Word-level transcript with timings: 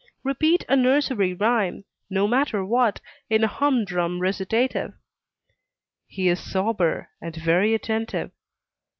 Repeat 0.23 0.65
a 0.67 0.75
nursery 0.75 1.35
rhyme, 1.35 1.85
no 2.09 2.27
matter 2.27 2.65
what, 2.65 3.01
in 3.29 3.43
a 3.43 3.47
humdrum 3.47 4.19
recitative; 4.19 4.93
he 6.07 6.27
is 6.27 6.39
sober, 6.39 7.09
and 7.21 7.35
very 7.35 7.75
attentive. 7.75 8.31